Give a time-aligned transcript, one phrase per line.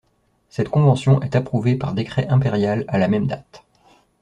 [0.49, 3.63] Cette convention est approuvée par décret impérial à la même date.